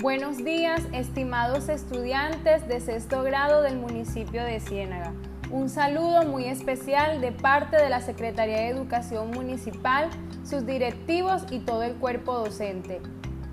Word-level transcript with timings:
Buenos 0.00 0.38
días, 0.38 0.80
estimados 0.94 1.68
estudiantes 1.68 2.66
de 2.66 2.80
sexto 2.80 3.22
grado 3.22 3.60
del 3.60 3.76
municipio 3.76 4.42
de 4.42 4.58
Ciénaga. 4.58 5.12
Un 5.50 5.68
saludo 5.68 6.22
muy 6.22 6.46
especial 6.46 7.20
de 7.20 7.32
parte 7.32 7.76
de 7.76 7.90
la 7.90 8.00
Secretaría 8.00 8.56
de 8.56 8.68
Educación 8.68 9.30
Municipal, 9.30 10.08
sus 10.42 10.64
directivos 10.64 11.44
y 11.50 11.58
todo 11.58 11.82
el 11.82 11.96
cuerpo 11.96 12.32
docente. 12.32 13.02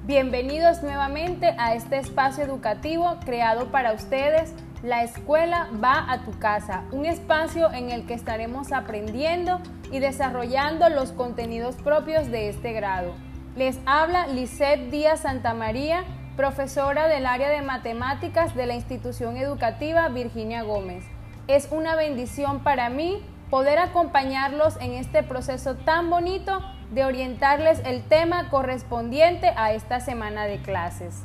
Bienvenidos 0.05 0.83
nuevamente 0.83 1.53
a 1.57 1.75
este 1.75 1.97
espacio 1.97 2.45
educativo 2.45 3.17
creado 3.25 3.69
para 3.69 3.91
ustedes. 3.91 4.53
La 4.83 5.03
escuela 5.03 5.67
va 5.83 6.09
a 6.09 6.23
tu 6.23 6.31
casa, 6.39 6.85
un 6.93 7.05
espacio 7.05 7.73
en 7.73 7.91
el 7.91 8.05
que 8.05 8.13
estaremos 8.13 8.71
aprendiendo 8.71 9.59
y 9.91 9.99
desarrollando 9.99 10.87
los 10.87 11.11
contenidos 11.11 11.75
propios 11.75 12.31
de 12.31 12.47
este 12.47 12.71
grado. 12.71 13.15
Les 13.57 13.79
habla 13.85 14.27
Lisette 14.27 14.91
Díaz 14.91 15.21
Santamaría, 15.21 16.05
profesora 16.37 17.07
del 17.07 17.25
área 17.25 17.49
de 17.49 17.61
matemáticas 17.61 18.55
de 18.55 18.67
la 18.67 18.75
institución 18.75 19.35
educativa 19.35 20.07
Virginia 20.07 20.61
Gómez. 20.61 21.03
Es 21.47 21.67
una 21.71 21.95
bendición 21.95 22.59
para 22.59 22.89
mí 22.89 23.21
poder 23.49 23.79
acompañarlos 23.79 24.77
en 24.79 24.93
este 24.93 25.23
proceso 25.23 25.75
tan 25.75 26.09
bonito 26.09 26.61
de 26.91 27.03
orientarles 27.03 27.81
el 27.85 28.03
tema 28.03 28.49
correspondiente 28.49 29.51
a 29.57 29.73
esta 29.73 29.99
semana 29.99 30.45
de 30.45 30.61
clases. 30.61 31.23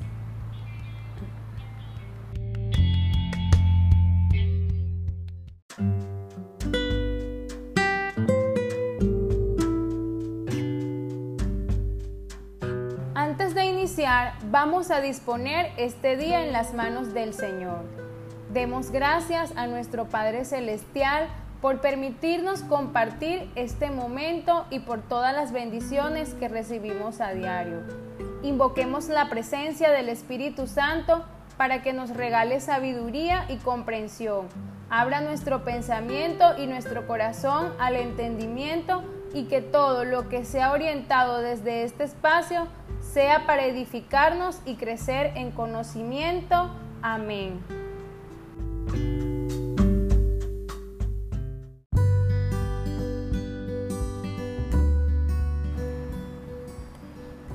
Vamos 14.50 14.91
a 14.91 15.00
disponer 15.00 15.72
este 15.77 16.16
día 16.16 16.44
en 16.44 16.52
las 16.52 16.75
manos 16.75 17.14
del 17.14 17.34
Señor. 17.34 17.84
Demos 18.52 18.91
gracias 18.91 19.52
a 19.56 19.66
nuestro 19.66 20.06
Padre 20.06 20.44
Celestial 20.44 21.28
por 21.61 21.80
permitirnos 21.80 22.62
compartir 22.62 23.50
este 23.55 23.91
momento 23.91 24.66
y 24.70 24.80
por 24.80 25.00
todas 25.00 25.33
las 25.33 25.53
bendiciones 25.53 26.34
que 26.34 26.48
recibimos 26.48 27.20
a 27.20 27.33
diario. 27.33 27.83
Invoquemos 28.42 29.08
la 29.08 29.28
presencia 29.30 29.91
del 29.91 30.08
Espíritu 30.08 30.66
Santo 30.66 31.25
para 31.56 31.83
que 31.83 31.92
nos 31.92 32.10
regale 32.10 32.60
sabiduría 32.60 33.47
y 33.48 33.56
comprensión. 33.58 34.48
Abra 34.91 35.20
nuestro 35.20 35.64
pensamiento 35.64 36.58
y 36.58 36.66
nuestro 36.66 37.06
corazón 37.06 37.72
al 37.78 37.97
entendimiento 37.97 39.05
y 39.33 39.44
que 39.44 39.62
todo 39.62 40.05
lo 40.05 40.28
que 40.28 40.44
sea 40.44 40.72
orientado 40.72 41.38
desde 41.38 41.84
este 41.84 42.05
espacio 42.05 42.66
sea 43.13 43.45
para 43.47 43.67
edificarnos 43.67 44.61
y 44.65 44.77
crecer 44.77 45.33
en 45.37 45.51
conocimiento. 45.51 46.71
Amén. 47.03 47.61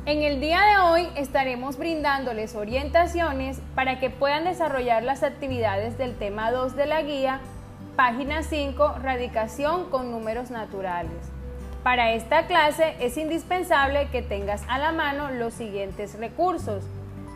En 0.05 0.21
el 0.21 0.39
día 0.39 0.61
de 0.61 0.77
hoy 0.77 1.09
estaremos 1.15 1.77
brindándoles 1.77 2.55
orientaciones 2.55 3.59
para 3.75 3.99
que 3.99 4.09
puedan 4.09 4.45
desarrollar 4.45 5.03
las 5.03 5.23
actividades 5.23 5.97
del 5.97 6.15
tema 6.17 6.51
2 6.51 6.75
de 6.75 6.85
la 6.85 7.01
guía, 7.01 7.41
página 7.95 8.43
5, 8.43 8.99
radicación 9.01 9.89
con 9.89 10.11
números 10.11 10.49
naturales. 10.49 11.36
Para 11.87 12.11
esta 12.11 12.47
clase 12.47 12.97
es 12.99 13.15
indispensable 13.15 14.09
que 14.11 14.21
tengas 14.21 14.61
a 14.67 14.77
la 14.77 14.91
mano 14.91 15.31
los 15.31 15.53
siguientes 15.53 16.19
recursos. 16.19 16.83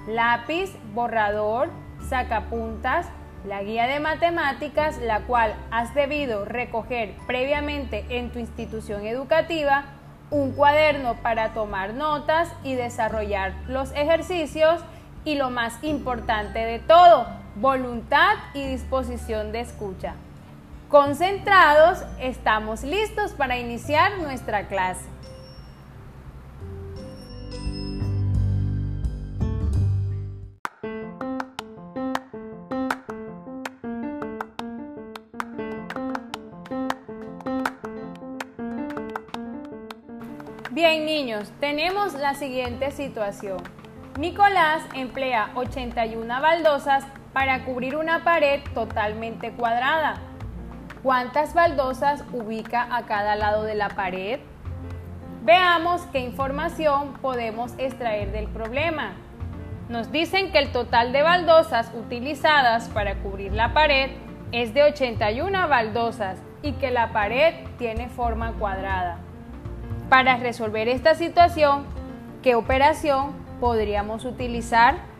Lápiz, 0.09 0.75
borrador, 0.93 1.69
sacapuntas, 2.09 3.07
la 3.47 3.63
guía 3.63 3.87
de 3.87 4.01
matemáticas, 4.01 4.97
la 4.97 5.21
cual 5.21 5.55
has 5.71 5.95
debido 5.95 6.43
recoger 6.43 7.15
previamente 7.27 8.03
en 8.09 8.29
tu 8.29 8.39
institución 8.39 9.05
educativa, 9.05 9.85
un 10.31 10.51
cuaderno 10.51 11.15
para 11.23 11.53
tomar 11.53 11.93
notas 11.93 12.49
y 12.61 12.75
desarrollar 12.75 13.53
los 13.69 13.93
ejercicios 13.93 14.81
y 15.23 15.35
lo 15.35 15.49
más 15.49 15.81
importante 15.81 16.59
de 16.59 16.79
todo, 16.79 17.25
voluntad 17.55 18.35
y 18.53 18.67
disposición 18.67 19.53
de 19.53 19.61
escucha. 19.61 20.15
Concentrados, 20.91 22.03
estamos 22.19 22.83
listos 22.83 23.31
para 23.31 23.57
iniciar 23.57 24.17
nuestra 24.17 24.67
clase. 24.67 25.05
Bien 40.71 41.05
niños, 41.05 41.49
tenemos 41.61 42.15
la 42.15 42.33
siguiente 42.33 42.91
situación. 42.91 43.63
Nicolás 44.19 44.83
emplea 44.93 45.51
81 45.55 46.41
baldosas 46.41 47.05
para 47.31 47.63
cubrir 47.63 47.95
una 47.95 48.25
pared 48.25 48.59
totalmente 48.73 49.53
cuadrada. 49.53 50.30
¿Cuántas 51.03 51.55
baldosas 51.55 52.23
ubica 52.31 52.87
a 52.95 53.07
cada 53.07 53.35
lado 53.35 53.63
de 53.63 53.73
la 53.73 53.89
pared? 53.89 54.39
Veamos 55.43 56.03
qué 56.11 56.19
información 56.19 57.13
podemos 57.23 57.73
extraer 57.79 58.31
del 58.31 58.47
problema. 58.47 59.13
Nos 59.89 60.11
dicen 60.11 60.51
que 60.51 60.59
el 60.59 60.71
total 60.71 61.11
de 61.11 61.23
baldosas 61.23 61.91
utilizadas 61.95 62.87
para 62.89 63.15
cubrir 63.15 63.51
la 63.51 63.73
pared 63.73 64.11
es 64.51 64.75
de 64.75 64.83
81 64.83 65.67
baldosas 65.67 66.37
y 66.61 66.73
que 66.73 66.91
la 66.91 67.11
pared 67.11 67.55
tiene 67.79 68.07
forma 68.07 68.53
cuadrada. 68.53 69.17
Para 70.07 70.37
resolver 70.37 70.87
esta 70.87 71.15
situación, 71.15 71.85
¿qué 72.43 72.53
operación 72.53 73.31
podríamos 73.59 74.23
utilizar? 74.23 75.10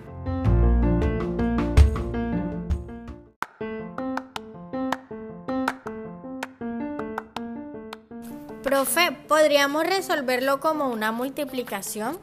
Profe, 8.72 9.12
¿podríamos 9.28 9.86
resolverlo 9.86 10.62
como 10.62 10.88
una 10.88 11.12
multiplicación? 11.12 12.18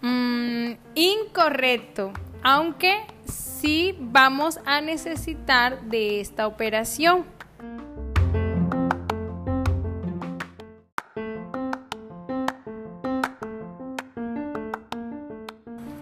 Mm, 0.00 0.72
incorrecto, 0.94 2.14
aunque 2.42 3.06
sí 3.26 3.94
vamos 4.00 4.58
a 4.64 4.80
necesitar 4.80 5.82
de 5.82 6.22
esta 6.22 6.46
operación. 6.46 7.26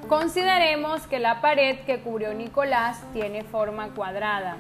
Consideremos 0.09 1.09
que 1.09 1.19
la 1.19 1.41
pared 1.41 1.81
que 1.81 1.99
cubrió 1.99 2.33
Nicolás 2.33 3.01
tiene 3.13 3.43
forma 3.43 3.89
cuadrada. 3.89 4.59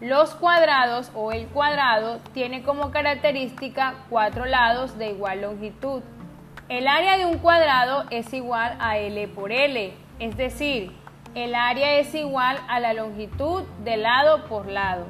Los 0.00 0.36
cuadrados 0.36 1.10
o 1.12 1.32
el 1.32 1.48
cuadrado 1.48 2.20
tiene 2.32 2.62
como 2.62 2.92
característica 2.92 3.94
cuatro 4.08 4.46
lados 4.46 4.96
de 4.96 5.10
igual 5.10 5.40
longitud. 5.40 6.02
El 6.68 6.86
área 6.86 7.18
de 7.18 7.26
un 7.26 7.38
cuadrado 7.38 8.04
es 8.10 8.32
igual 8.32 8.76
a 8.78 8.96
L 8.96 9.26
por 9.26 9.50
L, 9.50 9.92
es 10.20 10.36
decir, 10.36 10.92
el 11.34 11.56
área 11.56 11.94
es 11.94 12.14
igual 12.14 12.58
a 12.68 12.78
la 12.78 12.92
longitud 12.92 13.64
de 13.82 13.96
lado 13.96 14.44
por 14.44 14.68
lado. 14.68 15.06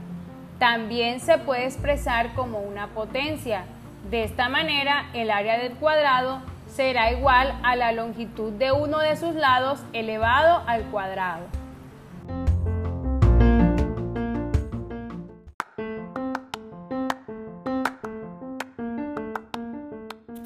También 0.59 1.21
se 1.21 1.37
puede 1.37 1.67
expresar 1.67 2.33
como 2.33 2.61
una 2.61 2.87
potencia. 2.87 3.67
De 4.11 4.25
esta 4.25 4.49
manera, 4.49 5.11
el 5.13 5.31
área 5.31 5.59
del 5.59 5.75
cuadrado 5.75 6.41
será 6.67 7.13
igual 7.13 7.53
a 7.63 7.77
la 7.77 7.93
longitud 7.93 8.53
de 8.53 8.73
uno 8.73 9.01
de 9.01 9.17
sus 9.17 9.35
lados 9.35 9.81
elevado 9.93 10.63
al 10.67 10.85
cuadrado. 10.85 11.58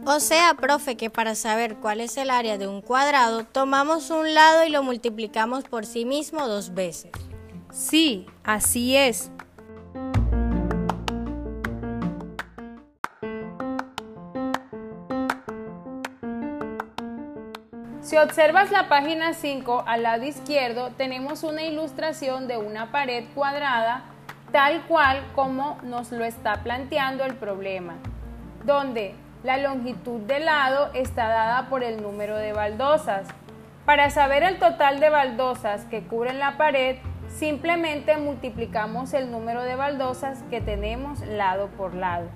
O 0.04 0.18
sea, 0.18 0.54
profe, 0.54 0.96
que 0.96 1.10
para 1.10 1.36
saber 1.36 1.76
cuál 1.76 2.00
es 2.00 2.16
el 2.16 2.30
área 2.30 2.58
de 2.58 2.66
un 2.66 2.80
cuadrado, 2.80 3.44
tomamos 3.44 4.10
un 4.10 4.34
lado 4.34 4.64
y 4.66 4.68
lo 4.68 4.82
multiplicamos 4.82 5.62
por 5.62 5.86
sí 5.86 6.04
mismo 6.04 6.48
dos 6.48 6.74
veces. 6.74 7.12
Sí, 7.70 8.26
así 8.42 8.96
es. 8.96 9.30
Si 18.00 18.16
observas 18.16 18.72
la 18.72 18.88
página 18.88 19.34
5 19.34 19.84
al 19.86 20.02
lado 20.02 20.24
izquierdo, 20.24 20.90
tenemos 20.96 21.44
una 21.44 21.62
ilustración 21.62 22.48
de 22.48 22.58
una 22.58 22.90
pared 22.90 23.24
cuadrada 23.36 24.02
tal 24.50 24.84
cual 24.88 25.24
como 25.36 25.78
nos 25.84 26.10
lo 26.10 26.24
está 26.24 26.64
planteando 26.64 27.24
el 27.24 27.36
problema, 27.36 27.94
donde 28.64 29.14
la 29.44 29.56
longitud 29.56 30.20
del 30.20 30.44
lado 30.44 30.90
está 30.94 31.26
dada 31.26 31.68
por 31.68 31.82
el 31.82 32.00
número 32.00 32.36
de 32.36 32.52
baldosas. 32.52 33.26
Para 33.84 34.10
saber 34.10 34.44
el 34.44 34.58
total 34.58 35.00
de 35.00 35.10
baldosas 35.10 35.84
que 35.86 36.02
cubren 36.02 36.38
la 36.38 36.56
pared, 36.56 36.98
simplemente 37.28 38.16
multiplicamos 38.16 39.12
el 39.14 39.30
número 39.32 39.62
de 39.62 39.74
baldosas 39.74 40.44
que 40.50 40.60
tenemos 40.60 41.20
lado 41.20 41.68
por 41.76 41.94
lado. 41.94 42.28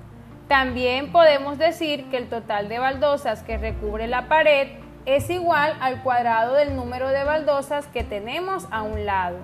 También 0.49 1.13
podemos 1.13 1.59
decir 1.59 2.09
que 2.11 2.17
el 2.17 2.29
total 2.29 2.69
de 2.69 2.79
baldosas 2.79 3.43
que 3.43 3.57
recubre 3.57 4.09
la 4.09 4.29
pared 4.29 4.69
es 5.05 5.31
igual 5.31 5.77
al 5.81 6.03
cuadrado 6.03 6.55
del 6.55 6.75
número 6.75 7.09
de 7.09 7.23
baldosas 7.23 7.87
que 7.87 8.03
tenemos 8.03 8.67
a 8.73 8.83
un 8.83 9.07
lado. 9.07 9.39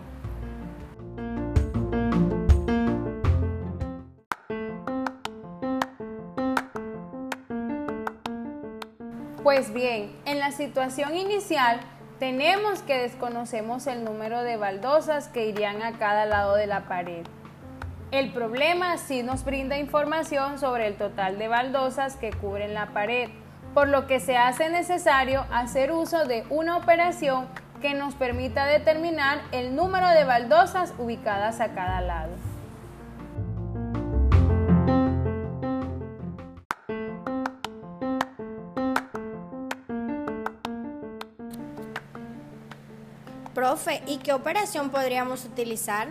Pues 9.55 9.75
bien, 9.75 10.11
en 10.25 10.39
la 10.39 10.51
situación 10.51 11.15
inicial 11.15 11.79
tenemos 12.19 12.81
que 12.81 12.97
desconocemos 12.97 13.87
el 13.87 14.03
número 14.03 14.43
de 14.43 14.57
baldosas 14.57 15.29
que 15.29 15.47
irían 15.47 15.83
a 15.83 15.99
cada 15.99 16.25
lado 16.25 16.55
de 16.55 16.67
la 16.67 16.89
pared. 16.89 17.27
El 18.13 18.33
problema 18.33 18.97
sí 18.97 19.23
nos 19.23 19.45
brinda 19.45 19.77
información 19.77 20.59
sobre 20.59 20.87
el 20.87 20.97
total 20.97 21.39
de 21.39 21.49
baldosas 21.49 22.17
que 22.17 22.31
cubren 22.31 22.73
la 22.73 22.95
pared, 22.95 23.29
por 23.75 23.89
lo 23.89 24.07
que 24.07 24.21
se 24.21 24.39
hace 24.39 24.71
necesario 24.71 25.45
hacer 25.53 25.93
uso 25.93 26.25
de 26.25 26.45
una 26.49 26.79
operación 26.79 27.47
que 27.83 27.93
nos 27.93 28.15
permita 28.15 28.65
determinar 28.65 29.43
el 29.53 29.77
número 29.77 30.09
de 30.09 30.25
baldosas 30.25 30.95
ubicadas 30.97 31.61
a 31.61 31.75
cada 31.75 32.01
lado. 32.01 32.52
¿Y 44.07 44.19
qué 44.19 44.33
operación 44.33 44.91
podríamos 44.91 45.45
utilizar? 45.45 46.09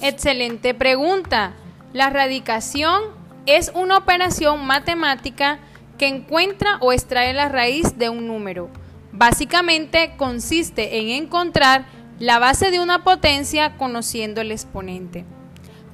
Excelente 0.00 0.74
pregunta. 0.74 1.54
La 1.92 2.10
radicación 2.10 3.00
es 3.46 3.70
una 3.74 3.98
operación 3.98 4.66
matemática 4.66 5.60
que 5.98 6.08
encuentra 6.08 6.78
o 6.80 6.92
extrae 6.92 7.32
la 7.32 7.48
raíz 7.48 7.96
de 7.96 8.08
un 8.08 8.26
número. 8.26 8.68
Básicamente 9.12 10.14
consiste 10.16 10.98
en 10.98 11.10
encontrar 11.10 11.86
la 12.18 12.38
base 12.38 12.70
de 12.70 12.80
una 12.80 13.04
potencia 13.04 13.76
conociendo 13.76 14.40
el 14.40 14.50
exponente. 14.50 15.24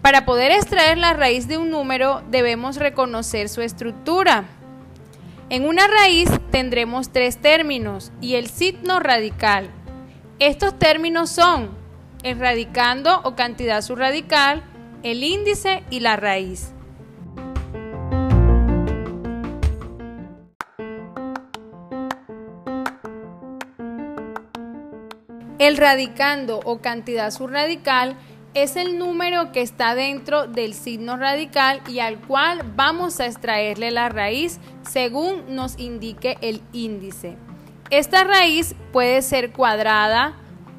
Para 0.01 0.25
poder 0.25 0.51
extraer 0.51 0.99
la 0.99 1.13
raíz 1.13 1.47
de 1.47 1.59
un 1.59 1.71
número 1.71 2.23
debemos 2.31 2.77
reconocer 2.77 3.49
su 3.49 3.61
estructura. 3.61 4.45
En 5.51 5.67
una 5.67 5.87
raíz 5.87 6.31
tendremos 6.51 7.13
tres 7.13 7.37
términos 7.37 8.11
y 8.21 8.37
el 8.37 8.49
signo 8.49 8.99
radical, 8.99 9.71
estos 10.39 10.79
términos 10.79 11.31
son 11.31 11.71
el 12.23 12.39
radicando 12.39 13.21
o 13.25 13.35
cantidad 13.35 13.83
subradical, 13.83 14.63
el 15.03 15.23
índice 15.25 15.83
y 15.91 16.01
la 16.01 16.17
raíz. 16.17 16.73
El 25.59 25.77
radicando 25.77 26.61
o 26.65 26.81
cantidad 26.81 27.31
subradical 27.31 28.17
es 28.55 28.77
el 28.77 28.99
número 28.99 29.53
que 29.53 29.63
está 29.63 29.95
dentro 29.95 30.47
del 30.47 30.75
signo 30.75 31.17
radical 31.17 31.81
y 31.89 32.01
al 32.01 32.19
cual 32.19 32.63
vamos 32.75 33.21
a 33.21 33.27
extraerle 33.27 33.93
la 33.93 34.09
raíz 34.09 34.59
según 34.83 35.55
nos 35.55 35.79
indique 35.79 36.37
el 36.41 36.63
índice. 36.73 37.37
Esta 37.93 38.25
raíz 38.25 38.75
puede 38.91 39.21
ser 39.21 39.53
cuadrada, 39.53 40.33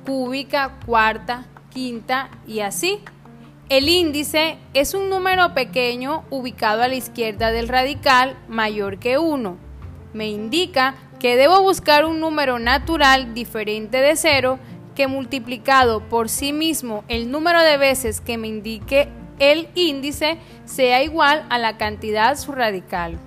cúbica, 0.04 0.80
cuarta, 0.84 1.46
quinta 1.70 2.32
y 2.48 2.62
así. 2.62 3.02
El 3.70 3.88
índice 3.88 4.58
es 4.74 4.96
un 4.96 5.12
número 5.12 5.54
pequeño 5.54 6.24
ubicado 6.32 6.82
a 6.82 6.88
la 6.88 6.96
izquierda 6.96 7.52
del 7.52 7.68
radical 7.68 8.36
mayor 8.48 8.98
que 8.98 9.20
1. 9.20 9.58
Me 10.14 10.28
indica 10.32 10.96
que 11.20 11.36
debo 11.36 11.62
buscar 11.62 12.04
un 12.06 12.20
número 12.20 12.58
natural 12.58 13.36
diferente 13.36 13.98
de 13.98 14.16
0 14.16 14.58
que 14.96 15.06
multiplicado 15.06 16.10
por 16.10 16.30
sí 16.30 16.52
mismo 16.52 17.04
el 17.10 17.30
número 17.30 17.62
de 17.62 17.78
veces 17.78 18.22
que 18.22 18.40
me 18.40 18.48
indique 18.48 19.08
el 19.38 19.68
índice 19.76 20.40
sea 20.66 21.04
igual 21.04 21.46
a 21.52 21.60
la 21.60 21.78
cantidad 21.78 22.36
subradical. 22.40 23.20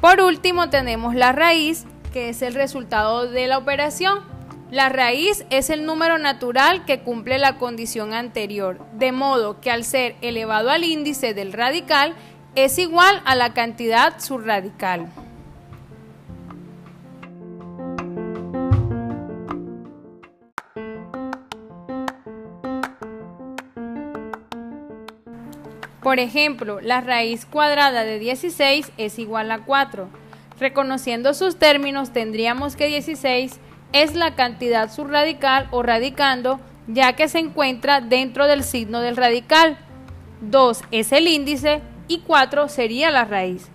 Por 0.00 0.22
último 0.22 0.70
tenemos 0.70 1.14
la 1.14 1.32
raíz 1.32 1.84
que 2.14 2.28
es 2.28 2.42
el 2.42 2.54
resultado 2.54 3.28
de 3.28 3.48
la 3.48 3.58
operación. 3.58 4.20
La 4.70 4.88
raíz 4.88 5.44
es 5.50 5.68
el 5.68 5.84
número 5.84 6.16
natural 6.16 6.84
que 6.84 7.00
cumple 7.00 7.38
la 7.38 7.58
condición 7.58 8.14
anterior, 8.14 8.78
de 8.92 9.10
modo 9.10 9.60
que 9.60 9.72
al 9.72 9.82
ser 9.82 10.14
elevado 10.20 10.70
al 10.70 10.84
índice 10.84 11.34
del 11.34 11.52
radical 11.52 12.14
es 12.54 12.78
igual 12.78 13.20
a 13.24 13.34
la 13.34 13.52
cantidad 13.52 14.20
subradical. 14.20 15.08
Por 26.00 26.20
ejemplo, 26.20 26.80
la 26.80 27.00
raíz 27.00 27.44
cuadrada 27.44 28.04
de 28.04 28.20
16 28.20 28.92
es 28.98 29.18
igual 29.18 29.50
a 29.50 29.64
4 29.64 30.23
Reconociendo 30.58 31.34
sus 31.34 31.56
términos, 31.56 32.12
tendríamos 32.12 32.76
que 32.76 32.86
16 32.86 33.58
es 33.92 34.14
la 34.14 34.34
cantidad 34.34 34.92
subradical 34.92 35.68
o 35.70 35.82
radicando, 35.82 36.60
ya 36.86 37.14
que 37.14 37.28
se 37.28 37.38
encuentra 37.38 38.00
dentro 38.00 38.46
del 38.46 38.62
signo 38.62 39.00
del 39.00 39.16
radical. 39.16 39.78
2 40.40 40.82
es 40.90 41.12
el 41.12 41.28
índice 41.28 41.80
y 42.08 42.20
4 42.20 42.68
sería 42.68 43.10
la 43.10 43.24
raíz. 43.24 43.68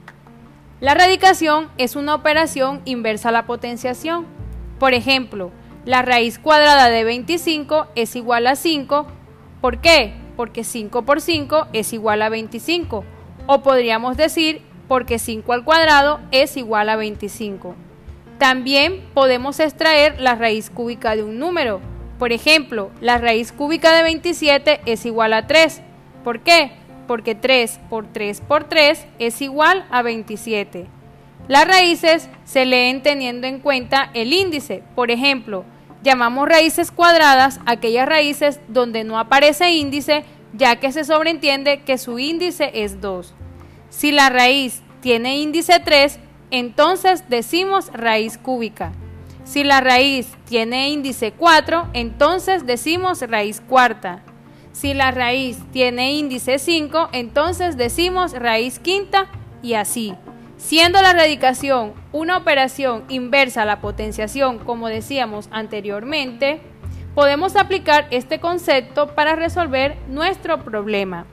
La 0.80 0.94
radicación 0.94 1.70
es 1.78 1.98
una 1.98 2.16
operación 2.16 2.82
inversa 2.86 3.30
a 3.30 3.34
la 3.34 3.46
potenciación. 3.46 4.26
Por 4.80 4.94
ejemplo, 4.94 5.52
la 5.86 6.02
raíz 6.02 6.40
cuadrada 6.40 6.90
de 6.90 7.04
25 7.04 7.88
es 7.96 8.16
igual 8.16 8.48
a 8.48 8.56
5. 8.56 9.08
¿Por 9.60 9.82
qué? 9.82 10.14
Porque 10.38 10.64
5 10.64 11.04
por 11.04 11.20
5 11.20 11.68
es 11.74 11.92
igual 11.92 12.22
a 12.22 12.30
25. 12.30 13.04
O 13.48 13.62
podríamos 13.62 14.16
decir 14.16 14.62
porque 14.90 15.20
5 15.20 15.54
al 15.54 15.64
cuadrado 15.64 16.20
es 16.32 16.58
igual 16.58 16.90
a 16.90 16.98
25. 16.98 17.76
También 18.40 19.06
podemos 19.14 19.60
extraer 19.62 20.20
la 20.20 20.36
raíz 20.36 20.70
cúbica 20.70 21.16
de 21.16 21.24
un 21.24 21.40
número. 21.40 21.80
Por 22.18 22.34
ejemplo, 22.34 22.90
la 23.00 23.20
raíz 23.20 23.54
cúbica 23.54 23.96
de 23.96 24.04
27 24.04 24.82
es 24.86 25.06
igual 25.06 25.34
a 25.34 25.46
3. 25.46 25.82
¿Por 26.24 26.42
qué? 26.42 26.72
Porque 27.08 27.36
3 27.36 27.80
por 27.90 28.08
3 28.12 28.42
por 28.42 28.64
3 28.66 29.06
es 29.20 29.42
igual 29.42 29.86
a 29.92 30.02
27. 30.02 30.88
Las 31.48 31.68
raíces 31.68 32.28
se 32.44 32.66
leen 32.66 33.04
teniendo 33.04 33.46
en 33.46 33.60
cuenta 33.60 34.10
el 34.14 34.34
índice. 34.34 34.84
Por 34.96 35.12
ejemplo, 35.12 35.66
llamamos 36.02 36.50
raíces 36.50 36.92
cuadradas 36.92 37.60
aquellas 37.66 38.10
raíces 38.10 38.60
donde 38.68 39.04
no 39.04 39.20
aparece 39.20 39.72
índice, 39.72 40.24
ya 40.54 40.78
que 40.78 40.92
se 40.92 41.04
sobreentiende 41.04 41.82
que 41.82 41.98
su 42.00 42.18
índice 42.18 42.72
es 42.74 43.02
2. 43.02 43.36
Si 43.90 44.12
la 44.12 44.30
raíz 44.30 44.82
tiene 45.02 45.38
índice 45.40 45.80
3, 45.80 46.20
entonces 46.52 47.24
decimos 47.30 47.92
raíz 47.94 48.38
cúbica. 48.38 48.92
Si 49.44 49.64
la 49.64 49.82
raíz 49.82 50.28
tiene 50.46 50.90
índice 50.90 51.32
4, 51.32 51.90
entonces 51.94 52.66
decimos 52.66 53.22
raíz 53.22 53.62
cuarta. 53.62 54.22
Si 54.72 54.94
la 54.94 55.12
raíz 55.12 55.58
tiene 55.72 56.14
índice 56.14 56.60
5, 56.60 57.10
entonces 57.12 57.76
decimos 57.76 58.34
raíz 58.34 58.80
quinta 58.80 59.28
y 59.64 59.74
así. 59.74 60.14
Siendo 60.58 61.02
la 61.02 61.14
radicación 61.14 61.94
una 62.12 62.38
operación 62.38 63.06
inversa 63.10 63.64
a 63.64 63.66
la 63.66 63.82
potenciación, 63.82 64.60
como 64.60 64.88
decíamos 64.88 65.48
anteriormente, 65.52 66.62
podemos 67.16 67.56
aplicar 67.56 68.08
este 68.12 68.40
concepto 68.40 69.16
para 69.16 69.36
resolver 69.36 69.98
nuestro 70.10 70.64
problema. 70.64 71.26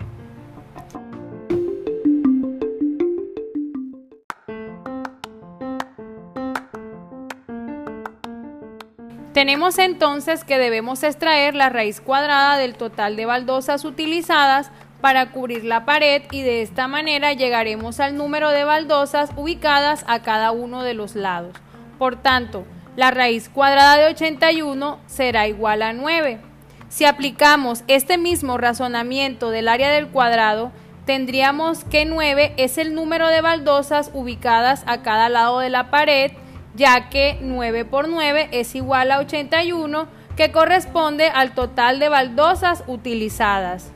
Tenemos 9.37 9.78
entonces 9.78 10.45
que 10.45 10.57
debemos 10.57 11.02
extraer 11.02 11.55
la 11.55 11.69
raíz 11.69 12.00
cuadrada 12.00 12.57
del 12.57 12.75
total 12.75 13.16
de 13.16 13.26
baldosas 13.26 13.85
utilizadas 13.85 14.71
para 15.02 15.31
cubrir 15.31 15.62
la 15.62 15.85
pared 15.85 16.23
y 16.31 16.40
de 16.40 16.62
esta 16.62 16.88
manera 16.88 17.35
llegaremos 17.35 18.00
al 18.00 18.16
número 18.16 18.49
de 18.49 18.64
baldosas 18.64 19.28
ubicadas 19.37 20.07
a 20.09 20.23
cada 20.23 20.52
uno 20.52 20.83
de 20.85 20.95
los 20.95 21.16
lados. 21.16 21.52
Por 21.99 22.16
tanto, 22.16 22.64
la 22.97 23.11
raíz 23.11 23.50
cuadrada 23.50 23.99
de 23.99 24.07
81 24.07 25.00
será 25.05 25.47
igual 25.47 25.83
a 25.83 25.93
9. 25.93 26.40
Si 26.88 27.05
aplicamos 27.05 27.85
este 27.88 28.16
mismo 28.16 28.57
razonamiento 28.57 29.50
del 29.50 29.69
área 29.69 29.90
del 29.90 30.09
cuadrado, 30.09 30.73
tendríamos 31.05 31.85
que 31.85 32.07
9 32.07 32.55
es 32.57 32.78
el 32.78 32.95
número 32.95 33.28
de 33.28 33.43
baldosas 33.43 34.11
ubicadas 34.14 34.83
a 34.87 35.02
cada 35.02 35.28
lado 35.28 35.59
de 35.59 35.69
la 35.69 35.90
pared 35.90 36.33
ya 36.76 37.09
que 37.09 37.38
9 37.40 37.85
por 37.85 38.09
9 38.09 38.50
es 38.52 38.75
igual 38.75 39.11
a 39.11 39.18
81, 39.18 40.09
que 40.37 40.52
corresponde 40.52 41.28
al 41.28 41.52
total 41.52 41.99
de 41.99 42.11
baldosas 42.11 42.85
utilizadas. 42.87 43.90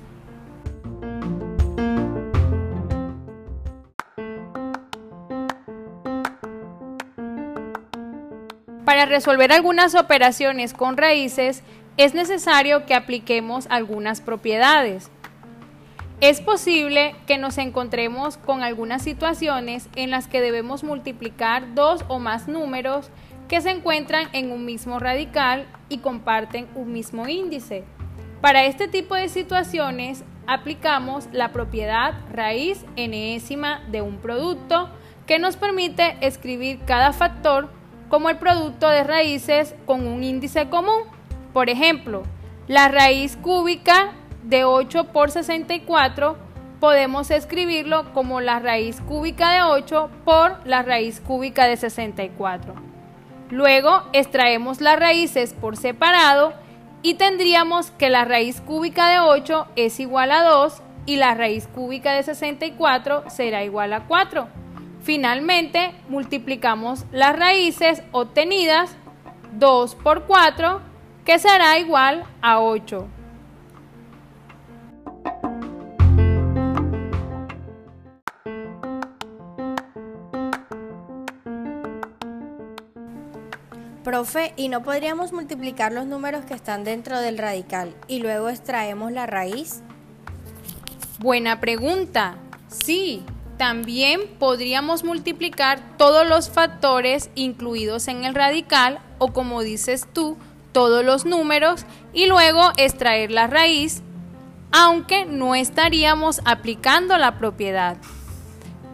Para 8.84 9.04
resolver 9.06 9.52
algunas 9.52 9.94
operaciones 9.94 10.74
con 10.74 10.96
raíces 10.96 11.62
es 11.96 12.14
necesario 12.14 12.86
que 12.86 12.94
apliquemos 12.94 13.66
algunas 13.68 14.20
propiedades. 14.20 15.10
Es 16.20 16.42
posible 16.42 17.14
que 17.26 17.38
nos 17.38 17.56
encontremos 17.56 18.36
con 18.36 18.62
algunas 18.62 19.00
situaciones 19.00 19.88
en 19.96 20.10
las 20.10 20.28
que 20.28 20.42
debemos 20.42 20.84
multiplicar 20.84 21.74
dos 21.74 22.04
o 22.08 22.18
más 22.18 22.46
números 22.46 23.08
que 23.48 23.62
se 23.62 23.70
encuentran 23.70 24.28
en 24.34 24.52
un 24.52 24.66
mismo 24.66 24.98
radical 24.98 25.66
y 25.88 25.98
comparten 25.98 26.68
un 26.74 26.92
mismo 26.92 27.26
índice. 27.26 27.84
Para 28.42 28.66
este 28.66 28.86
tipo 28.86 29.14
de 29.14 29.30
situaciones 29.30 30.22
aplicamos 30.46 31.26
la 31.32 31.52
propiedad 31.52 32.12
raíz 32.30 32.84
enésima 32.96 33.80
de 33.90 34.02
un 34.02 34.18
producto 34.18 34.90
que 35.26 35.38
nos 35.38 35.56
permite 35.56 36.18
escribir 36.20 36.80
cada 36.84 37.14
factor 37.14 37.70
como 38.10 38.28
el 38.28 38.36
producto 38.36 38.90
de 38.90 39.04
raíces 39.04 39.74
con 39.86 40.06
un 40.06 40.22
índice 40.22 40.68
común. 40.68 41.02
Por 41.54 41.70
ejemplo, 41.70 42.24
la 42.68 42.88
raíz 42.88 43.38
cúbica 43.38 44.12
de 44.42 44.64
8 44.64 45.04
por 45.12 45.30
64 45.30 46.36
podemos 46.80 47.30
escribirlo 47.30 48.12
como 48.14 48.40
la 48.40 48.58
raíz 48.58 49.00
cúbica 49.02 49.52
de 49.52 49.62
8 49.62 50.10
por 50.24 50.66
la 50.66 50.82
raíz 50.82 51.20
cúbica 51.20 51.66
de 51.66 51.76
64. 51.76 52.74
Luego 53.50 54.02
extraemos 54.12 54.80
las 54.80 54.98
raíces 54.98 55.52
por 55.52 55.76
separado 55.76 56.54
y 57.02 57.14
tendríamos 57.14 57.90
que 57.92 58.10
la 58.10 58.24
raíz 58.24 58.60
cúbica 58.60 59.08
de 59.08 59.20
8 59.20 59.66
es 59.76 60.00
igual 60.00 60.32
a 60.32 60.42
2 60.42 60.82
y 61.06 61.16
la 61.16 61.34
raíz 61.34 61.66
cúbica 61.66 62.12
de 62.12 62.22
64 62.22 63.24
será 63.28 63.64
igual 63.64 63.92
a 63.92 64.06
4. 64.06 64.48
Finalmente, 65.02 65.92
multiplicamos 66.08 67.04
las 67.10 67.38
raíces 67.38 68.02
obtenidas 68.12 68.96
2 69.52 69.94
por 69.96 70.24
4, 70.24 70.80
que 71.24 71.38
será 71.38 71.78
igual 71.78 72.24
a 72.42 72.60
8. 72.60 73.08
Profe, 84.10 84.52
¿y 84.56 84.66
no 84.66 84.82
podríamos 84.82 85.32
multiplicar 85.32 85.92
los 85.92 86.04
números 86.04 86.44
que 86.44 86.54
están 86.54 86.82
dentro 86.82 87.20
del 87.20 87.38
radical 87.38 87.94
y 88.08 88.18
luego 88.18 88.48
extraemos 88.48 89.12
la 89.12 89.24
raíz? 89.26 89.82
Buena 91.20 91.60
pregunta. 91.60 92.34
Sí, 92.66 93.22
también 93.56 94.22
podríamos 94.40 95.04
multiplicar 95.04 95.96
todos 95.96 96.26
los 96.26 96.50
factores 96.50 97.30
incluidos 97.36 98.08
en 98.08 98.24
el 98.24 98.34
radical 98.34 98.98
o 99.18 99.32
como 99.32 99.62
dices 99.62 100.08
tú, 100.12 100.36
todos 100.72 101.04
los 101.04 101.24
números 101.24 101.86
y 102.12 102.26
luego 102.26 102.72
extraer 102.78 103.30
la 103.30 103.46
raíz, 103.46 104.02
aunque 104.72 105.24
no 105.24 105.54
estaríamos 105.54 106.40
aplicando 106.46 107.16
la 107.16 107.38
propiedad. 107.38 107.96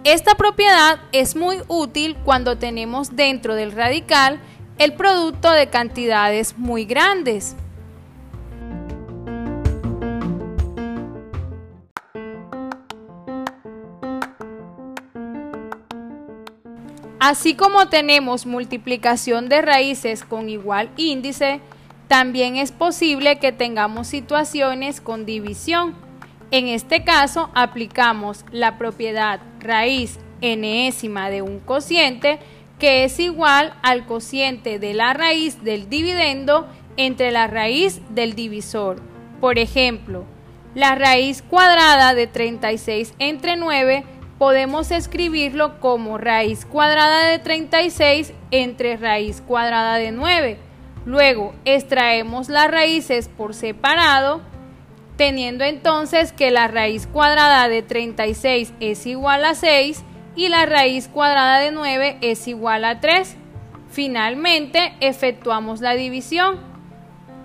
Esta 0.04 0.34
propiedad 0.34 1.00
es 1.12 1.36
muy 1.36 1.56
útil 1.68 2.16
cuando 2.22 2.58
tenemos 2.58 3.16
dentro 3.16 3.54
del 3.54 3.72
radical 3.72 4.40
el 4.78 4.94
producto 4.94 5.50
de 5.50 5.68
cantidades 5.68 6.58
muy 6.58 6.84
grandes. 6.84 7.56
Así 17.18 17.54
como 17.54 17.88
tenemos 17.88 18.46
multiplicación 18.46 19.48
de 19.48 19.62
raíces 19.62 20.22
con 20.22 20.48
igual 20.48 20.90
índice, 20.96 21.60
también 22.06 22.56
es 22.56 22.70
posible 22.70 23.40
que 23.40 23.50
tengamos 23.50 24.06
situaciones 24.06 25.00
con 25.00 25.26
división. 25.26 25.94
En 26.52 26.68
este 26.68 27.02
caso, 27.02 27.50
aplicamos 27.54 28.44
la 28.52 28.78
propiedad 28.78 29.40
raíz 29.58 30.20
enésima 30.40 31.30
de 31.30 31.42
un 31.42 31.58
cociente 31.58 32.38
que 32.78 33.04
es 33.04 33.18
igual 33.18 33.74
al 33.82 34.06
cociente 34.06 34.78
de 34.78 34.94
la 34.94 35.14
raíz 35.14 35.62
del 35.62 35.88
dividendo 35.88 36.66
entre 36.96 37.30
la 37.30 37.46
raíz 37.46 38.00
del 38.10 38.34
divisor. 38.34 39.00
Por 39.40 39.58
ejemplo, 39.58 40.24
la 40.74 40.94
raíz 40.94 41.42
cuadrada 41.42 42.14
de 42.14 42.26
36 42.26 43.14
entre 43.18 43.56
9 43.56 44.04
podemos 44.38 44.90
escribirlo 44.90 45.80
como 45.80 46.18
raíz 46.18 46.66
cuadrada 46.66 47.26
de 47.26 47.38
36 47.38 48.34
entre 48.50 48.96
raíz 48.96 49.40
cuadrada 49.40 49.96
de 49.96 50.12
9. 50.12 50.58
Luego 51.06 51.54
extraemos 51.64 52.48
las 52.48 52.70
raíces 52.70 53.28
por 53.28 53.54
separado, 53.54 54.42
teniendo 55.16 55.64
entonces 55.64 56.32
que 56.32 56.50
la 56.50 56.68
raíz 56.68 57.06
cuadrada 57.06 57.68
de 57.68 57.80
36 57.80 58.74
es 58.80 59.06
igual 59.06 59.44
a 59.44 59.54
6 59.54 60.04
y 60.36 60.48
la 60.48 60.66
raíz 60.66 61.08
cuadrada 61.08 61.58
de 61.58 61.72
9 61.72 62.18
es 62.20 62.46
igual 62.46 62.84
a 62.84 63.00
3. 63.00 63.36
Finalmente 63.90 64.94
efectuamos 65.00 65.80
la 65.80 65.94
división. 65.94 66.60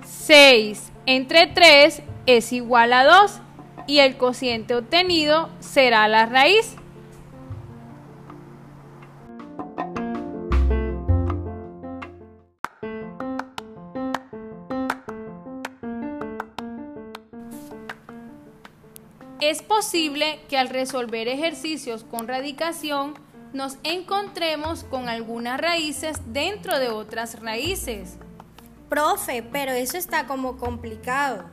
6 0.05 0.91
entre 1.05 1.47
3 1.47 2.03
es 2.25 2.53
igual 2.53 2.93
a 2.93 3.05
2 3.05 3.39
y 3.87 3.99
el 3.99 4.17
cociente 4.17 4.75
obtenido 4.75 5.49
será 5.59 6.07
la 6.07 6.25
raíz. 6.25 6.75
Es 19.41 19.63
posible 19.63 20.39
que 20.49 20.57
al 20.59 20.69
resolver 20.69 21.27
ejercicios 21.27 22.03
con 22.03 22.27
radicación 22.27 23.15
nos 23.53 23.77
encontremos 23.81 24.83
con 24.83 25.09
algunas 25.09 25.59
raíces 25.59 26.17
dentro 26.27 26.77
de 26.77 26.89
otras 26.89 27.41
raíces. 27.41 28.17
Profe, 28.87 29.41
pero 29.41 29.71
eso 29.71 29.97
está 29.97 30.27
como 30.27 30.57
complicado. 30.57 31.45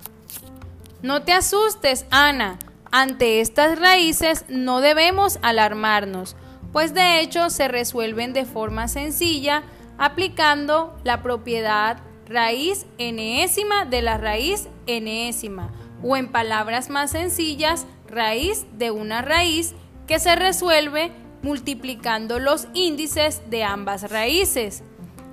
No 1.01 1.23
te 1.23 1.33
asustes, 1.33 2.05
Ana. 2.11 2.59
Ante 2.91 3.41
estas 3.41 3.79
raíces 3.79 4.45
no 4.49 4.83
debemos 4.83 5.39
alarmarnos, 5.41 6.37
pues 6.73 6.93
de 6.93 7.21
hecho 7.21 7.49
se 7.49 7.69
resuelven 7.69 8.35
de 8.35 8.45
forma 8.45 8.89
sencilla 8.89 9.63
aplicando 9.97 10.95
la 11.05 11.23
propiedad 11.23 12.01
raíz 12.27 12.85
enésima 12.99 13.87
de 13.87 14.03
la 14.03 14.19
raíz 14.19 14.69
enésima 14.87 15.73
o 16.03 16.17
en 16.17 16.29
palabras 16.31 16.91
más 16.91 17.11
sencillas, 17.13 17.87
raíz 18.09 18.67
de 18.73 18.91
una 18.91 19.23
raíz 19.23 19.75
que 20.07 20.19
se 20.19 20.35
resuelve 20.37 21.13
multiplicando 21.43 22.39
los 22.39 22.69
índices 22.75 23.43
de 23.51 23.65
ambas 23.65 24.11
raíces. 24.11 24.83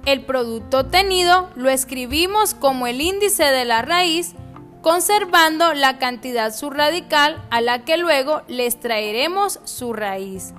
El 0.05 0.22
producto 0.24 0.81
obtenido 0.81 1.50
lo 1.55 1.69
escribimos 1.69 2.53
como 2.53 2.86
el 2.86 3.01
índice 3.01 3.43
de 3.45 3.65
la 3.65 3.81
raíz, 3.81 4.36
conservando 4.81 5.74
la 5.74 5.98
cantidad 5.98 6.53
subradical 6.53 7.43
a 7.50 7.62
la 7.62 7.86
que 7.86 7.98
luego 7.98 8.43
le 8.48 8.67
extraeremos 8.67 9.60
su 9.63 9.93
raíz. 9.93 10.53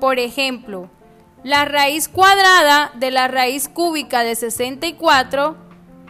Por 0.00 0.18
ejemplo, 0.18 0.90
la 1.44 1.64
raíz 1.64 2.08
cuadrada 2.08 2.92
de 2.94 3.10
la 3.10 3.28
raíz 3.28 3.68
cúbica 3.68 4.22
de 4.22 4.34
64 4.34 5.56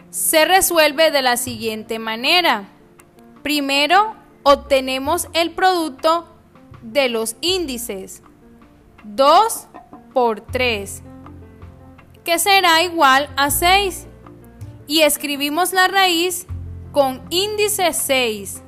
se 0.09 0.45
resuelve 0.45 1.11
de 1.11 1.21
la 1.21 1.37
siguiente 1.37 1.99
manera. 1.99 2.69
Primero, 3.45 4.15
obtenemos 4.41 5.27
el 5.33 5.51
producto 5.51 6.27
de 6.81 7.09
los 7.09 7.35
índices 7.41 8.23
2 9.03 9.67
por 10.15 10.41
3, 10.41 11.03
que 12.23 12.39
será 12.39 12.81
igual 12.81 13.29
a 13.37 13.51
6. 13.51 14.07
Y 14.87 15.01
escribimos 15.01 15.73
la 15.73 15.87
raíz 15.87 16.47
con 16.91 17.21
índice 17.29 17.93
6. 17.93 18.63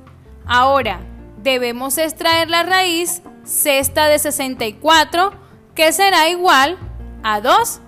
Ahora, 0.46 1.00
debemos 1.38 1.98
extraer 1.98 2.48
la 2.48 2.62
raíz 2.62 3.22
sexta 3.42 4.06
de 4.06 4.20
64, 4.20 5.32
que 5.74 5.90
será 5.90 6.28
igual 6.28 6.78
a 7.24 7.40
2. 7.40 7.80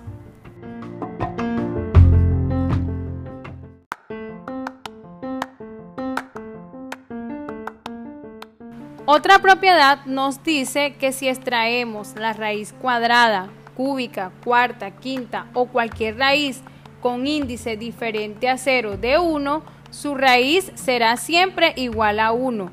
Otra 9.13 9.39
propiedad 9.39 10.05
nos 10.05 10.41
dice 10.41 10.93
que 10.97 11.11
si 11.11 11.27
extraemos 11.27 12.15
la 12.15 12.31
raíz 12.31 12.71
cuadrada 12.71 13.49
cúbica, 13.75 14.31
cuarta, 14.41 14.91
quinta 14.91 15.47
o 15.53 15.65
cualquier 15.65 16.17
raíz 16.17 16.61
con 17.01 17.27
índice 17.27 17.75
diferente 17.75 18.47
a 18.47 18.57
0 18.57 18.95
de 18.95 19.17
1, 19.17 19.63
su 19.89 20.15
raíz 20.15 20.71
será 20.75 21.17
siempre 21.17 21.73
igual 21.75 22.21
a 22.21 22.31
1. 22.31 22.71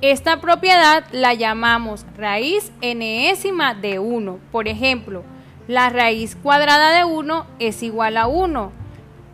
Esta 0.00 0.40
propiedad 0.40 1.04
la 1.12 1.34
llamamos 1.34 2.04
raíz 2.16 2.72
enésima 2.80 3.74
de 3.74 4.00
1. 4.00 4.40
Por 4.50 4.66
ejemplo, 4.66 5.22
la 5.68 5.88
raíz 5.88 6.34
cuadrada 6.34 6.96
de 6.98 7.04
1 7.04 7.46
es 7.60 7.84
igual 7.84 8.16
a 8.16 8.26
1. 8.26 8.72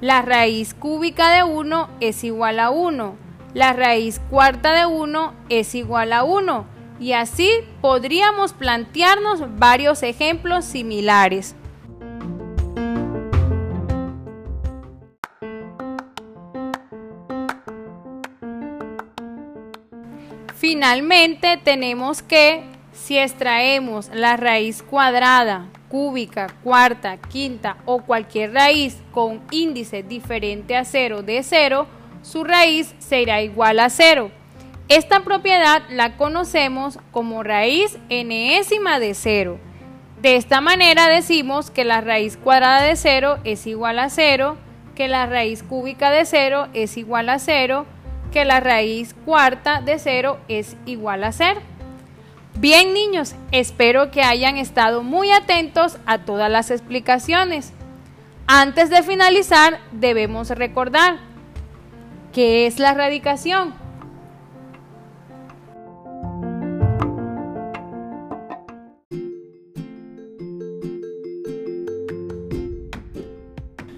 La 0.03 0.21
raíz 0.21 0.75
cúbica 0.75 1.31
de 1.31 1.45
1 1.45 1.89
es 2.01 2.23
igual 2.25 2.61
a 2.61 2.69
1. 2.69 3.22
La 3.55 3.75
raíz 3.75 4.19
cuarta 4.31 4.73
de 4.73 4.87
1 4.87 5.35
es 5.51 5.75
igual 5.75 6.13
a 6.15 6.25
1. 6.25 6.67
Y 6.99 7.13
así 7.13 7.51
podríamos 7.81 8.55
plantearnos 8.55 9.59
varios 9.59 10.03
ejemplos 10.03 10.65
similares. 10.65 11.55
Finalmente 20.55 21.61
tenemos 21.63 22.23
que 22.23 22.63
si 22.93 23.19
extraemos 23.19 24.09
la 24.15 24.37
raíz 24.37 24.83
cuadrada, 24.83 25.67
cúbica, 25.89 26.47
cuarta, 26.63 27.17
quinta 27.17 27.79
o 27.85 28.03
cualquier 28.03 28.53
raíz 28.55 29.03
con 29.11 29.43
índice 29.51 30.03
diferente 30.03 30.77
a 30.77 30.85
0 30.85 31.23
de 31.23 31.43
0, 31.43 31.87
su 32.23 32.45
raíz 32.45 32.95
será 32.99 33.43
igual 33.43 33.79
a 33.81 33.91
0. 33.91 34.31
Esta 34.89 35.21
propiedad 35.21 35.83
la 35.91 36.17
conocemos 36.17 36.99
como 37.11 37.43
raíz 37.43 37.99
enésima 38.09 38.99
de 38.99 39.15
0. 39.15 39.59
De 40.21 40.37
esta 40.37 40.61
manera 40.61 41.09
decimos 41.09 41.71
que 41.71 41.85
la 41.85 42.01
raíz 42.01 42.37
cuadrada 42.37 42.83
de 42.83 42.97
0 42.97 43.39
es 43.45 43.67
igual 43.67 43.99
a 43.99 44.09
0, 44.09 44.57
que 44.95 45.09
la 45.09 45.27
raíz 45.27 45.63
cúbica 45.63 46.11
de 46.11 46.25
0 46.25 46.69
es 46.75 46.97
igual 46.97 47.29
a 47.29 47.39
0, 47.39 47.87
que 48.33 48.45
la 48.45 48.61
raíz 48.61 49.15
cuarta 49.25 49.81
de 49.81 49.99
0 49.99 50.39
es 50.49 50.77
igual 50.87 51.25
a 51.25 51.33
0. 51.33 51.61
Bien 52.55 52.93
niños, 52.93 53.35
espero 53.51 54.11
que 54.11 54.23
hayan 54.23 54.59
estado 54.59 55.03
muy 55.03 55.31
atentos 55.31 55.97
a 56.07 56.19
todas 56.19 56.51
las 56.51 56.71
explicaciones. 56.71 57.73
Antes 58.47 58.91
de 58.91 59.03
finalizar, 59.03 59.81
debemos 59.91 60.51
recordar 60.51 61.32
qué 62.33 62.67
es 62.67 62.79
la 62.79 62.95
radicación. 62.95 63.75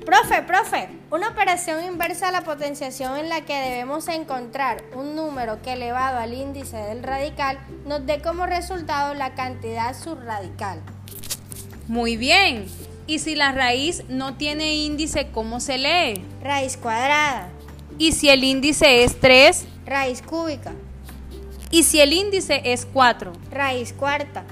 Profe, 0.04 0.42
profe, 0.42 0.88
una 1.10 1.28
operación 1.28 1.84
inversa 1.84 2.28
a 2.28 2.32
la 2.32 2.42
potenciación 2.42 3.16
en 3.18 3.28
la 3.28 3.42
que 3.42 3.54
debemos 3.54 4.08
encontrar 4.08 4.84
un 4.94 5.16
número 5.16 5.60
que 5.62 5.72
elevado 5.72 6.18
al 6.18 6.34
índice 6.34 6.76
del 6.76 7.02
radical 7.02 7.58
nos 7.86 8.06
dé 8.06 8.20
como 8.20 8.46
resultado 8.46 9.14
la 9.14 9.34
cantidad 9.34 9.94
subradical. 9.96 10.80
Muy 11.88 12.16
bien. 12.16 12.66
¿Y 13.06 13.18
si 13.18 13.34
la 13.34 13.52
raíz 13.52 14.04
no 14.08 14.36
tiene 14.36 14.74
índice, 14.74 15.28
cómo 15.30 15.60
se 15.60 15.78
lee? 15.78 16.24
Raíz 16.42 16.76
cuadrada. 16.76 17.53
¿Y 17.98 18.12
si 18.12 18.28
el 18.28 18.42
índice 18.42 19.04
es 19.04 19.20
3? 19.20 19.66
Raíz 19.86 20.22
cúbica. 20.22 20.72
¿Y 21.70 21.84
si 21.84 22.00
el 22.00 22.12
índice 22.12 22.60
es 22.64 22.86
4? 22.92 23.32
Raíz 23.50 23.92
cuarta. 23.92 24.44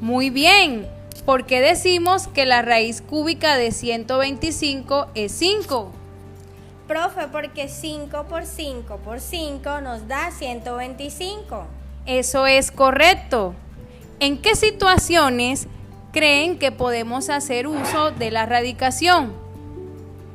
Muy 0.00 0.30
bien. 0.30 0.86
¿Por 1.24 1.46
qué 1.46 1.60
decimos 1.60 2.28
que 2.28 2.46
la 2.46 2.62
raíz 2.62 3.02
cúbica 3.02 3.56
de 3.56 3.72
125 3.72 5.08
es 5.14 5.32
5? 5.32 5.92
Profe, 6.88 7.28
porque 7.30 7.68
5 7.68 8.24
por 8.28 8.44
5 8.46 8.96
por 9.04 9.20
5 9.20 9.80
nos 9.80 10.08
da 10.08 10.30
125. 10.30 11.66
Eso 12.06 12.46
es 12.46 12.70
correcto. 12.70 13.54
¿En 14.18 14.42
qué 14.42 14.56
situaciones 14.56 15.68
creen 16.12 16.58
que 16.58 16.72
podemos 16.72 17.30
hacer 17.30 17.66
uso 17.66 18.10
de 18.10 18.30
la 18.30 18.44
radicación? 18.44 19.39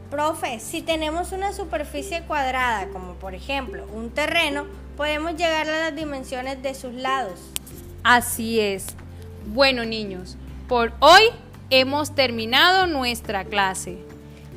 Profe, 0.10 0.60
si 0.60 0.82
tenemos 0.82 1.32
una 1.32 1.52
superficie 1.52 2.22
cuadrada, 2.24 2.88
como 2.90 3.14
por 3.14 3.34
ejemplo 3.34 3.86
un 3.94 4.12
terreno, 4.12 4.66
podemos 4.96 5.36
llegar 5.36 5.68
a 5.68 5.80
las 5.90 5.96
dimensiones 5.96 6.62
de 6.62 6.76
sus 6.76 6.94
lados. 6.94 7.40
Así 8.04 8.60
es. 8.60 8.88
Bueno 9.48 9.84
niños, 9.84 10.38
por 10.68 10.94
hoy 11.00 11.24
hemos 11.70 12.14
terminado 12.14 12.88
nuestra 12.88 13.46
clase. 13.46 13.98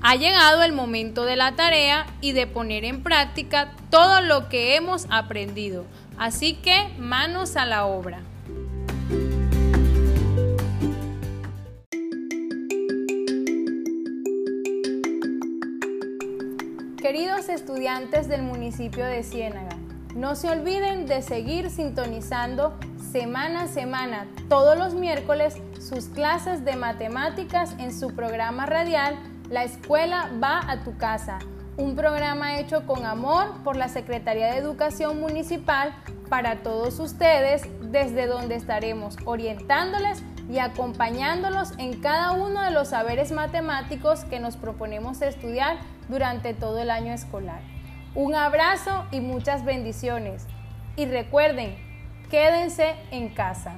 Ha 0.02 0.16
llegado 0.16 0.62
el 0.62 0.72
momento 0.72 1.24
de 1.24 1.36
la 1.36 1.56
tarea 1.56 2.06
y 2.20 2.32
de 2.32 2.46
poner 2.46 2.84
en 2.84 3.02
práctica 3.02 3.72
todo 3.90 4.20
lo 4.20 4.48
que 4.48 4.76
hemos 4.76 5.06
aprendido. 5.10 5.84
Así 6.18 6.54
que 6.54 6.88
manos 6.98 7.56
a 7.56 7.64
la 7.64 7.86
obra. 7.86 8.20
Estudiantes 17.48 18.28
del 18.28 18.42
municipio 18.42 19.04
de 19.04 19.22
Ciénaga, 19.22 19.76
no 20.14 20.34
se 20.34 20.50
olviden 20.50 21.06
de 21.06 21.22
seguir 21.22 21.70
sintonizando 21.70 22.78
semana 23.10 23.62
a 23.62 23.68
semana, 23.68 24.26
todos 24.48 24.76
los 24.76 24.94
miércoles, 24.94 25.56
sus 25.80 26.06
clases 26.06 26.64
de 26.64 26.76
matemáticas 26.76 27.74
en 27.78 27.92
su 27.92 28.14
programa 28.14 28.66
radial 28.66 29.18
La 29.48 29.64
Escuela 29.64 30.30
va 30.42 30.60
a 30.70 30.84
tu 30.84 30.96
casa, 30.98 31.38
un 31.76 31.94
programa 31.94 32.58
hecho 32.58 32.86
con 32.86 33.06
amor 33.06 33.62
por 33.64 33.76
la 33.76 33.88
Secretaría 33.88 34.52
de 34.52 34.58
Educación 34.58 35.20
Municipal 35.20 35.94
para 36.28 36.62
todos 36.62 36.98
ustedes, 36.98 37.62
desde 37.80 38.26
donde 38.26 38.56
estaremos 38.56 39.16
orientándoles 39.24 40.22
y 40.50 40.58
acompañándolos 40.58 41.72
en 41.78 42.00
cada 42.00 42.32
uno 42.32 42.62
de 42.62 42.70
los 42.72 42.88
saberes 42.88 43.32
matemáticos 43.32 44.24
que 44.24 44.40
nos 44.40 44.56
proponemos 44.56 45.22
estudiar 45.22 45.78
durante 46.08 46.54
todo 46.54 46.78
el 46.80 46.90
año 46.90 47.12
escolar. 47.12 47.60
Un 48.14 48.34
abrazo 48.34 49.04
y 49.10 49.20
muchas 49.20 49.64
bendiciones. 49.64 50.46
Y 50.96 51.06
recuerden, 51.06 51.76
quédense 52.30 52.96
en 53.10 53.28
casa. 53.28 53.74